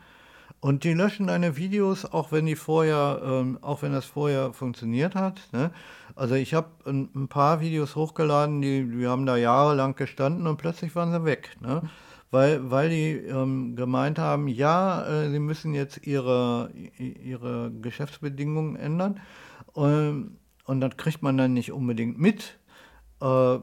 [0.62, 5.16] Und die löschen deine Videos, auch wenn die vorher, ähm, auch wenn das vorher funktioniert
[5.16, 5.42] hat.
[5.52, 5.72] Ne?
[6.16, 10.58] Also ich habe ein, ein, paar Videos hochgeladen, die, die haben da jahrelang gestanden und
[10.58, 11.58] plötzlich waren sie weg.
[11.62, 11.82] Ne?
[12.30, 19.20] Weil, weil die ähm, gemeint haben, ja, äh, sie müssen jetzt ihre, ihre Geschäftsbedingungen ändern.
[19.76, 22.60] Ähm, und das kriegt man dann nicht unbedingt mit.
[23.20, 23.58] Äh,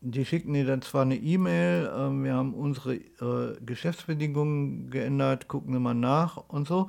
[0.00, 5.72] die schicken dir dann zwar eine E-Mail, äh, wir haben unsere äh, Geschäftsbedingungen geändert, gucken
[5.72, 6.88] wir mal nach und so.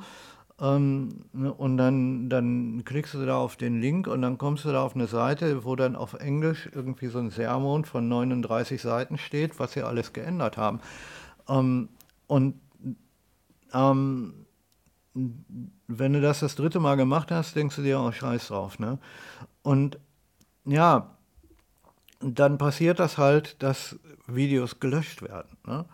[0.59, 4.71] Ähm, ne, und dann, dann klickst du da auf den Link und dann kommst du
[4.71, 9.17] da auf eine Seite, wo dann auf Englisch irgendwie so ein Sermon von 39 Seiten
[9.17, 10.79] steht, was sie alles geändert haben.
[11.49, 11.89] Ähm,
[12.27, 12.55] und
[13.73, 14.45] ähm,
[15.13, 18.79] wenn du das das dritte Mal gemacht hast, denkst du dir, oh, scheiß drauf.
[18.79, 18.99] Ne?
[19.63, 19.99] Und
[20.65, 21.17] ja,
[22.21, 25.57] dann passiert das halt, dass Videos gelöscht werden.
[25.65, 25.85] Ne?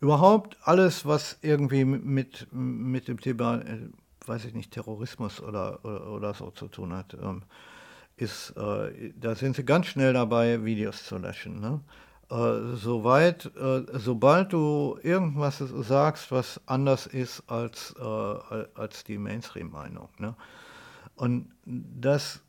[0.00, 3.88] Überhaupt alles, was irgendwie mit, mit dem Thema, äh,
[4.26, 7.42] weiß ich nicht, Terrorismus oder, oder, oder so zu tun hat, ähm,
[8.16, 11.60] ist, äh, da sind sie ganz schnell dabei, Videos zu löschen.
[11.60, 11.80] Ne?
[12.30, 20.08] Äh, soweit, äh, sobald du irgendwas sagst, was anders ist als, äh, als die Mainstream-Meinung.
[20.18, 20.34] Ne?
[21.14, 22.42] Und das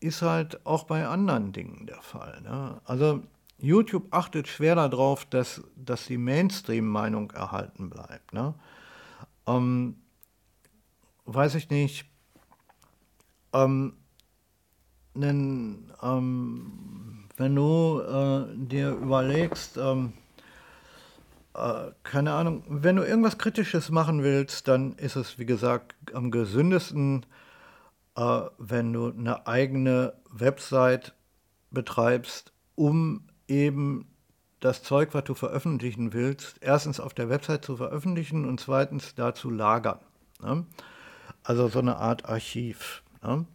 [0.00, 2.40] ist halt auch bei anderen Dingen der Fall.
[2.42, 2.80] Ne?
[2.84, 3.22] Also
[3.58, 8.32] YouTube achtet schwer darauf, dass, dass die Mainstream-Meinung erhalten bleibt.
[8.32, 8.54] Ne?
[9.46, 9.96] Ähm,
[11.26, 12.06] weiß ich nicht.
[13.52, 13.94] Ähm,
[15.14, 20.12] denn, ähm, wenn du äh, dir überlegst, ähm,
[21.54, 26.30] äh, keine Ahnung, wenn du irgendwas Kritisches machen willst, dann ist es, wie gesagt, am
[26.30, 27.26] gesündesten,
[28.16, 31.14] äh, wenn du eine eigene Website
[31.70, 34.06] betreibst, um eben
[34.60, 39.34] das Zeug, was du veröffentlichen willst, erstens auf der Website zu veröffentlichen und zweitens da
[39.34, 39.98] zu lagern.
[40.42, 40.66] Ne?
[41.42, 43.02] Also so eine Art Archiv.
[43.22, 43.46] Ne?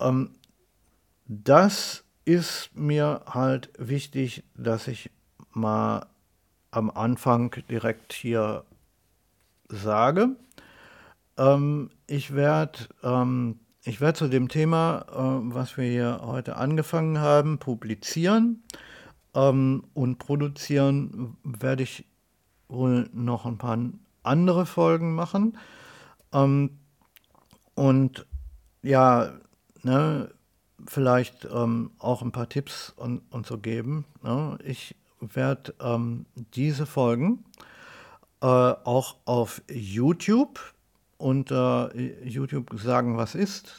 [0.00, 0.34] Ähm,
[1.26, 5.10] das ist mir halt wichtig, dass ich
[5.52, 6.06] mal
[6.70, 8.64] am Anfang direkt hier
[9.68, 10.36] sage.
[11.40, 17.58] Ähm, ich werde ähm, werd zu dem Thema, äh, was wir hier heute angefangen haben,
[17.58, 18.62] publizieren
[19.34, 22.04] ähm, und produzieren, werde ich
[22.68, 23.78] wohl noch ein paar
[24.22, 25.56] andere Folgen machen.
[26.32, 26.78] Ähm,
[27.74, 28.26] und
[28.82, 29.32] ja,
[29.82, 30.30] ne,
[30.86, 34.04] vielleicht ähm, auch ein paar Tipps und, und so geben.
[34.22, 34.58] Ne?
[34.62, 37.44] Ich werde ähm, diese Folgen
[38.42, 40.60] äh, auch auf YouTube
[41.20, 41.90] unter
[42.24, 43.72] YouTube sagen, was ist,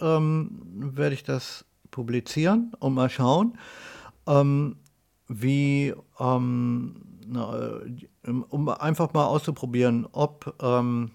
[0.00, 0.62] ähm,
[0.94, 3.58] werde ich das publizieren und mal schauen,
[4.26, 4.76] ähm,
[5.28, 7.80] wie, ähm, na,
[8.48, 11.12] um einfach mal auszuprobieren, ob, ähm,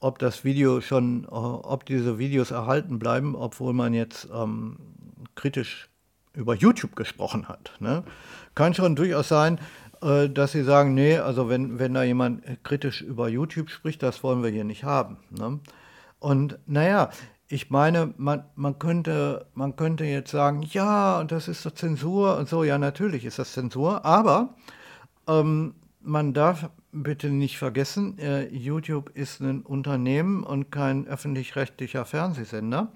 [0.00, 4.76] ob das Video schon, ob diese Videos erhalten bleiben, obwohl man jetzt ähm,
[5.34, 5.88] kritisch
[6.34, 7.72] über YouTube gesprochen hat.
[7.80, 8.04] Ne?
[8.54, 9.60] Kann schon durchaus sein, äh,
[10.00, 14.42] dass sie sagen, nee, also wenn, wenn da jemand kritisch über YouTube spricht, das wollen
[14.42, 15.18] wir hier nicht haben.
[15.30, 15.60] Ne?
[16.18, 17.10] Und naja,
[17.48, 22.48] ich meine, man, man, könnte, man könnte jetzt sagen, ja, das ist doch Zensur und
[22.48, 24.54] so, ja, natürlich ist das Zensur, aber
[25.28, 32.92] ähm, man darf bitte nicht vergessen, äh, YouTube ist ein Unternehmen und kein öffentlich-rechtlicher Fernsehsender.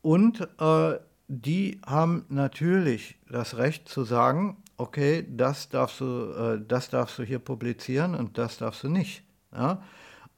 [0.00, 0.98] Und äh,
[1.28, 7.22] die haben natürlich das Recht zu sagen, okay, das darfst du, äh, das darfst du
[7.22, 9.22] hier publizieren und das darfst du nicht.
[9.52, 9.82] Ja?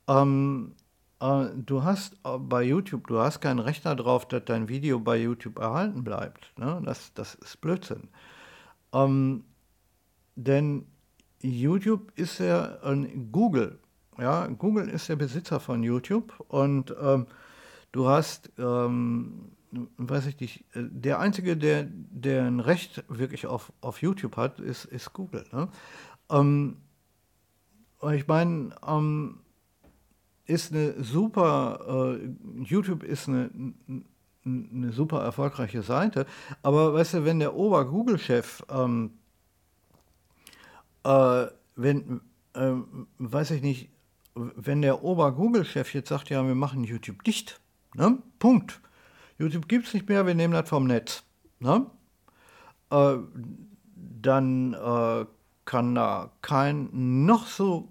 [0.06, 0.74] Ähm,
[1.20, 5.16] äh, du hast äh, bei YouTube, du hast kein Recht darauf, dass dein Video bei
[5.16, 6.52] YouTube erhalten bleibt.
[6.58, 6.82] Ne?
[6.84, 8.08] Das, das ist Blödsinn.
[8.92, 9.44] Ähm,
[10.36, 10.86] denn
[11.40, 13.78] YouTube ist ja ein Google.
[14.18, 17.26] Ja, Google ist der Besitzer von YouTube und ähm,
[17.92, 19.53] du hast ähm,
[19.96, 24.60] weiß ich nicht, äh, der Einzige, der, der ein Recht wirklich auf, auf YouTube hat,
[24.60, 25.44] ist, ist Google.
[25.52, 25.68] Ne?
[26.30, 26.76] Ähm,
[28.12, 29.40] ich meine, ähm,
[30.46, 32.28] ist eine super, äh,
[32.62, 33.50] YouTube ist eine,
[34.44, 36.26] eine super erfolgreiche Seite,
[36.62, 39.12] aber weißt du, wenn der Ober-Google-Chef, ähm,
[41.04, 41.46] äh,
[41.76, 42.20] wenn,
[42.52, 42.72] äh,
[43.18, 43.88] weiß ich nicht,
[44.34, 47.60] wenn der Ober-Google-Chef jetzt sagt, ja, wir machen YouTube dicht,
[47.94, 48.18] ne?
[48.38, 48.82] Punkt
[49.38, 51.24] YouTube gibt es nicht mehr, wir nehmen das vom Netz.
[51.58, 51.86] Ne?
[52.90, 53.16] Äh,
[53.96, 55.26] dann äh,
[55.64, 56.88] kann da kein
[57.24, 57.88] noch so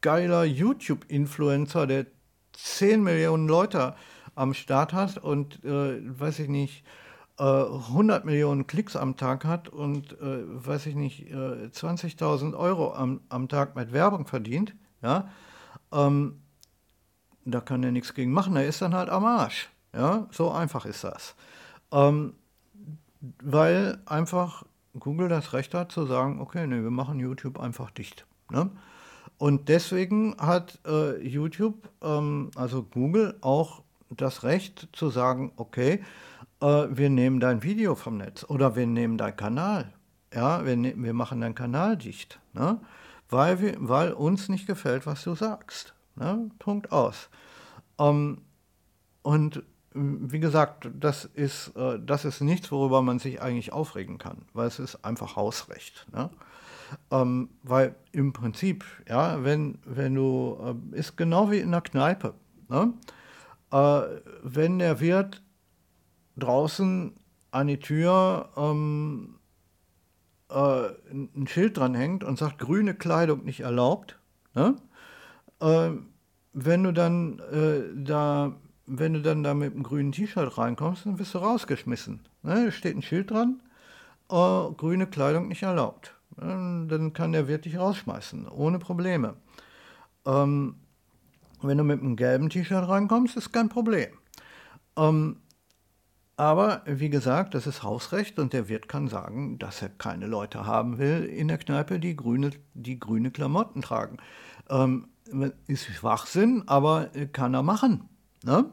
[0.00, 2.06] geiler YouTube-Influencer, der
[2.52, 3.94] 10 Millionen Leute
[4.34, 6.84] am Start hat und, äh, weiß ich nicht,
[7.38, 12.94] äh, 100 Millionen Klicks am Tag hat und, äh, weiß ich nicht, äh, 20.000 Euro
[12.94, 15.30] am, am Tag mit Werbung verdient, ja,
[15.92, 16.42] ähm,
[17.44, 19.68] da kann er nichts gegen machen, er ist dann halt am Arsch.
[19.92, 21.34] Ja, so einfach ist das.
[21.92, 22.34] Ähm,
[23.42, 24.64] weil einfach
[24.98, 28.26] Google das Recht hat zu sagen, okay, nee, wir machen YouTube einfach dicht.
[28.50, 28.70] Ne?
[29.38, 36.02] Und deswegen hat äh, YouTube, ähm, also Google, auch das Recht zu sagen, okay,
[36.60, 39.92] äh, wir nehmen dein Video vom Netz oder wir nehmen deinen Kanal.
[40.34, 42.40] Ja, wir, ne wir machen deinen Kanal dicht.
[42.52, 42.80] Ne?
[43.28, 45.94] Weil, wir, weil uns nicht gefällt, was du sagst.
[46.16, 46.50] Ne?
[46.58, 47.28] Punkt aus.
[47.98, 48.42] Ähm,
[49.22, 49.62] und
[49.92, 54.68] wie gesagt, das ist, äh, das ist nichts, worüber man sich eigentlich aufregen kann, weil
[54.68, 56.06] es ist einfach Hausrecht.
[56.12, 56.30] Ne?
[57.10, 60.58] Ähm, weil im Prinzip, ja, wenn, wenn du,
[60.92, 62.34] äh, ist genau wie in der Kneipe.
[62.68, 62.92] Ne?
[63.72, 64.02] Äh,
[64.42, 65.42] wenn der Wirt
[66.36, 67.14] draußen
[67.50, 69.40] an die Tür ähm,
[70.50, 74.20] äh, ein Schild dran hängt und sagt, grüne Kleidung nicht erlaubt,
[74.54, 74.76] ne?
[75.60, 75.90] äh,
[76.52, 78.56] wenn du dann äh, da
[78.92, 82.20] wenn du dann da mit einem grünen T-Shirt reinkommst, dann wirst du rausgeschmissen.
[82.42, 82.66] Ne?
[82.66, 83.62] Da steht ein Schild dran,
[84.30, 84.34] äh,
[84.76, 86.14] grüne Kleidung nicht erlaubt.
[86.36, 89.34] Dann kann der Wirt dich rausschmeißen, ohne Probleme.
[90.24, 90.76] Ähm,
[91.62, 94.10] wenn du mit einem gelben T-Shirt reinkommst, ist kein Problem.
[94.96, 95.36] Ähm,
[96.36, 100.64] aber wie gesagt, das ist Hausrecht und der Wirt kann sagen, dass er keine Leute
[100.64, 104.16] haben will in der Kneipe, die grüne, die grüne Klamotten tragen.
[104.70, 105.08] Ähm,
[105.66, 108.08] ist Schwachsinn, aber kann er machen.
[108.44, 108.66] Ne?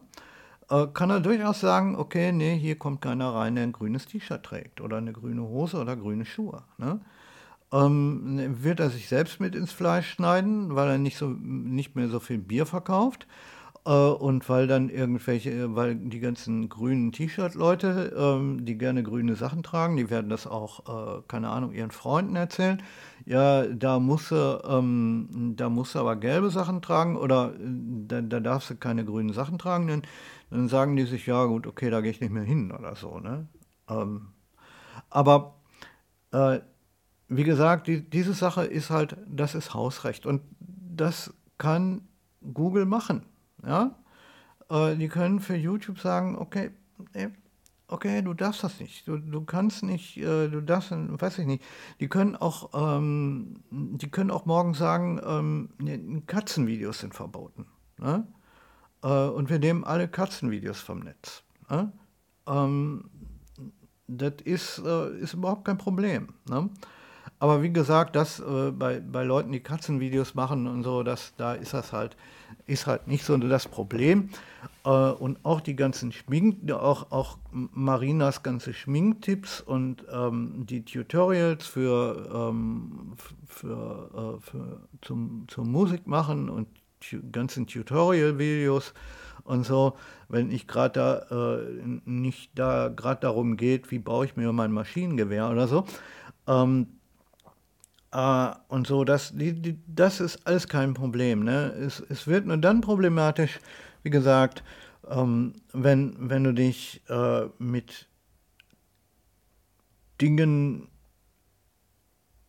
[0.70, 4.44] Äh, kann er durchaus sagen, okay, nee, hier kommt keiner rein, der ein grünes T-Shirt
[4.44, 6.64] trägt oder eine grüne Hose oder grüne Schuhe.
[6.78, 7.00] Ne?
[7.72, 12.08] Ähm, wird er sich selbst mit ins Fleisch schneiden, weil er nicht, so, nicht mehr
[12.08, 13.28] so viel Bier verkauft
[13.92, 19.96] und weil dann irgendwelche, weil die ganzen grünen T-Shirt-Leute, ähm, die gerne grüne Sachen tragen,
[19.96, 22.84] die werden das auch, äh, keine Ahnung, ihren Freunden erzählen.
[23.26, 27.60] Ja, da musst du, ähm, da musst du aber gelbe Sachen tragen oder äh,
[28.08, 30.02] da, da darfst du keine grünen Sachen tragen, dann,
[30.50, 33.20] dann sagen die sich, ja gut, okay, da gehe ich nicht mehr hin oder so.
[33.20, 33.48] Ne?
[33.90, 34.28] Ähm,
[35.10, 35.56] aber
[36.32, 36.60] äh,
[37.30, 42.02] wie gesagt, die, diese Sache ist halt, das ist Hausrecht und das kann
[42.54, 43.24] Google machen.
[43.66, 43.96] Ja?
[44.70, 46.72] Äh, die können für YouTube sagen, okay,
[47.88, 51.64] okay, du darfst das nicht, du, du kannst nicht, äh, du darfst, weiß ich nicht.
[52.00, 57.66] Die können auch, ähm, die können auch morgen sagen, ähm, Katzenvideos sind verboten.
[57.98, 58.28] Ne?
[59.04, 61.44] Äh, und wir nehmen alle Katzenvideos vom Netz.
[61.70, 61.92] Ne?
[62.48, 63.10] Ähm,
[64.08, 66.30] das ist, äh, ist überhaupt kein Problem.
[66.50, 66.70] Ne?
[67.40, 71.72] Aber wie gesagt, das bei, bei Leuten, die Katzenvideos machen und so, das, da ist
[71.72, 72.18] das halt,
[72.66, 74.30] ist halt nicht so das Problem.
[74.86, 81.66] Äh, und auch die ganzen Schmink, auch, auch Marinas ganze Schminktipps und ähm, die Tutorials
[81.66, 83.14] für, ähm,
[83.48, 86.68] für, äh, für zum, zum Musik machen und
[87.32, 88.94] ganzen Tutorial-Videos
[89.44, 89.94] und so,
[90.30, 94.72] wenn ich gerade da äh, nicht da gerade darum geht, wie baue ich mir mein
[94.72, 95.86] Maschinengewehr oder so,
[96.48, 96.97] ähm,
[98.12, 101.44] äh, und so, das, die, die, das ist alles kein Problem.
[101.44, 101.72] Ne?
[101.74, 103.60] Es, es wird nur dann problematisch,
[104.04, 104.64] wie gesagt,
[105.10, 108.08] ähm, wenn, wenn du dich äh, mit
[110.22, 110.88] Dingen,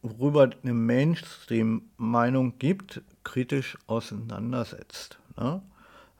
[0.02, 5.18] worüber eine Mainstream-Meinung gibt, kritisch auseinandersetzt.
[5.36, 5.60] Ne?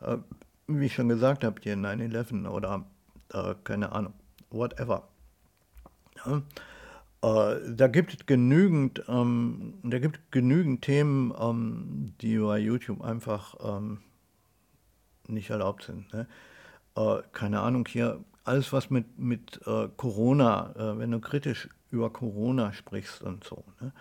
[0.00, 0.18] Äh,
[0.66, 2.84] wie ich schon gesagt habe, hier 9-11 oder
[3.32, 4.12] äh, keine Ahnung,
[4.50, 5.08] whatever.
[6.26, 6.42] Ja?
[7.22, 13.54] Äh, da gibt es genügend, ähm, da gibt genügend Themen, ähm, die bei YouTube einfach
[13.60, 13.98] ähm,
[15.26, 16.12] nicht erlaubt sind.
[16.12, 16.26] Ne?
[16.96, 22.10] Äh, keine Ahnung, hier alles was mit, mit äh, Corona, äh, wenn du kritisch über
[22.10, 23.64] Corona sprichst und so.
[23.80, 23.92] Ne?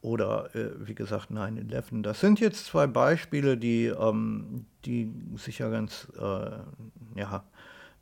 [0.00, 2.02] Oder äh, wie gesagt 9-11.
[2.02, 6.50] Das sind jetzt zwei Beispiele, die, ähm, die sicher ganz, äh,
[7.18, 7.44] ja,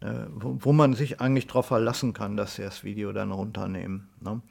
[0.01, 4.09] äh, wo, man sich eigentlich darauf verlassen kann, dass sie das Video dann runternehmen.
[4.21, 4.43] Ne?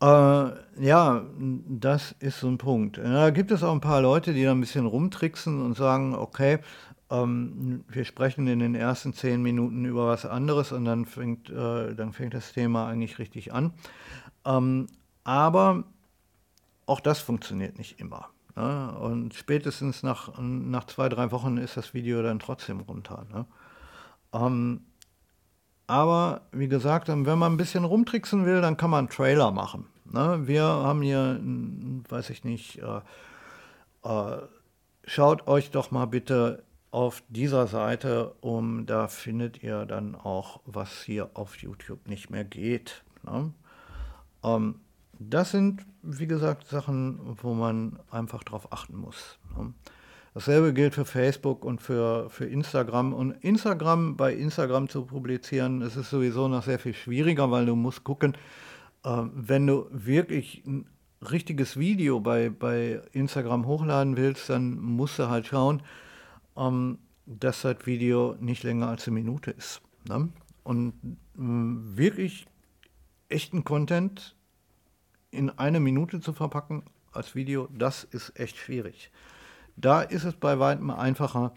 [0.00, 2.98] Äh, ja, das ist so ein Punkt.
[2.98, 6.58] Da gibt es auch ein paar Leute, die da ein bisschen rumtricksen und sagen, okay,
[7.10, 11.94] ähm, wir sprechen in den ersten zehn Minuten über was anderes und dann fängt, äh,
[11.94, 13.72] dann fängt das Thema eigentlich richtig an.
[14.44, 14.86] Ähm,
[15.24, 15.84] aber
[16.86, 18.28] auch das funktioniert nicht immer.
[18.56, 18.96] Ne?
[18.98, 23.26] Und spätestens nach, nach zwei, drei Wochen ist das Video dann trotzdem runter.
[23.32, 23.46] Ne?
[24.32, 24.82] Ähm,
[25.86, 29.86] aber wie gesagt, wenn man ein bisschen rumtricksen will, dann kann man einen Trailer machen.
[30.04, 30.46] Ne?
[30.46, 31.40] Wir haben hier,
[32.08, 33.00] weiß ich nicht, äh,
[34.04, 34.42] äh,
[35.04, 38.86] schaut euch doch mal bitte auf dieser Seite um.
[38.86, 43.02] Da findet ihr dann auch, was hier auf YouTube nicht mehr geht.
[43.22, 43.52] Ne?
[44.44, 44.80] Ähm,
[45.18, 49.38] das sind, wie gesagt, Sachen, wo man einfach drauf achten muss.
[49.56, 49.72] Ne?
[50.34, 53.12] Dasselbe gilt für Facebook und für, für Instagram.
[53.12, 57.74] Und Instagram, bei Instagram zu publizieren, das ist sowieso noch sehr viel schwieriger, weil du
[57.74, 58.36] musst gucken,
[59.04, 60.86] äh, wenn du wirklich ein
[61.30, 65.82] richtiges Video bei, bei Instagram hochladen willst, dann musst du halt schauen,
[66.56, 69.80] ähm, dass das Video nicht länger als eine Minute ist.
[70.08, 70.28] Ne?
[70.62, 71.40] Und äh,
[71.96, 72.46] wirklich
[73.28, 74.36] echten Content
[75.30, 79.10] in eine Minute zu verpacken als Video, das ist echt schwierig.
[79.80, 81.52] Da ist es bei weitem einfacher,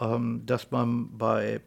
[0.00, 1.60] ähm, dass man bei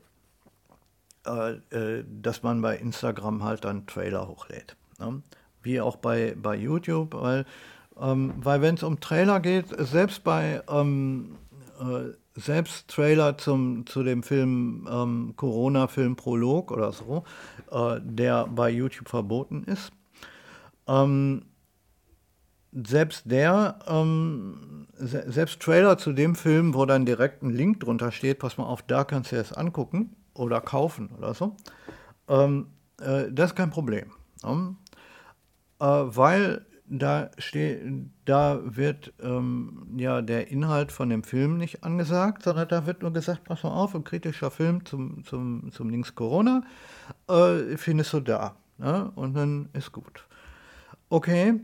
[1.26, 4.76] äh, äh, dass man bei Instagram halt dann Trailer hochlädt.
[5.00, 5.22] Ne?
[5.62, 7.46] Wie auch bei, bei YouTube, weil,
[7.98, 11.38] ähm, weil wenn es um Trailer geht, selbst bei ähm,
[11.80, 17.24] äh, selbst Trailer zum, zu dem Film ähm, Corona-Film Prolog oder so,
[17.72, 19.94] äh, der bei YouTube verboten ist,
[20.88, 21.46] ähm,
[22.74, 28.12] selbst der, ähm, se selbst Trailer zu dem Film, wo dann direkt ein Link drunter
[28.12, 31.56] steht, pass mal auf, da kannst du es angucken oder kaufen oder so,
[32.28, 32.68] ähm,
[33.02, 34.12] äh, das ist kein Problem.
[34.44, 34.78] Ähm,
[35.80, 37.32] äh, weil da
[38.26, 43.14] da wird ähm, ja der Inhalt von dem Film nicht angesagt, sondern da wird nur
[43.14, 46.64] gesagt, pass mal auf, ein kritischer Film zum, zum, zum Links Corona
[47.30, 48.56] äh, findest du da.
[48.78, 49.12] Ne?
[49.16, 50.28] Und dann ist gut.
[51.10, 51.60] Okay,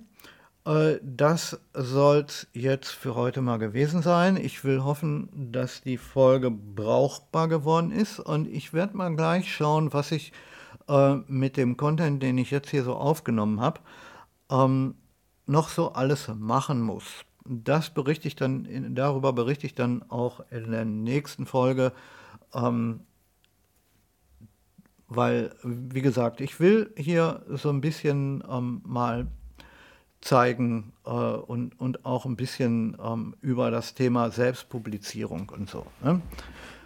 [0.66, 4.38] das soll es jetzt für heute mal gewesen sein.
[4.38, 9.94] Ich will hoffen, dass die Folge brauchbar geworden ist und ich werde mal gleich schauen,
[9.94, 10.32] was ich
[10.88, 13.80] äh, mit dem Content, den ich jetzt hier so aufgenommen habe,
[14.52, 14.96] ähm,
[15.46, 17.06] noch so alles machen muss.
[17.46, 21.94] Das berichte ich dann, in, darüber berichte ich dann auch in der nächsten Folge,
[22.54, 23.02] ähm,
[25.08, 29.28] weil, wie gesagt, ich will hier so ein bisschen ähm, mal
[30.22, 36.22] zeigen äh, und, und auch ein bisschen ähm, über das Thema Selbstpublizierung und so ne,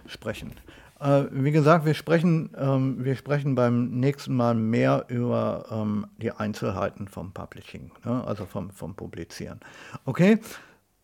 [0.05, 0.53] sprechen.
[0.99, 6.31] Äh, wie gesagt, wir sprechen, ähm, wir sprechen beim nächsten Mal mehr über ähm, die
[6.31, 9.59] Einzelheiten vom Publishing, ne, also vom, vom Publizieren.
[10.05, 10.39] Okay,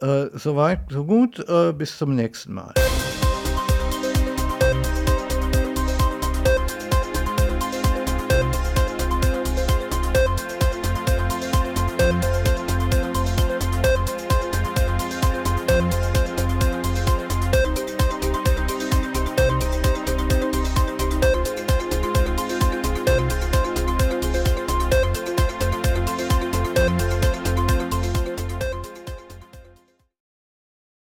[0.02, 2.74] äh, soweit, so gut, äh, bis zum nächsten Mal.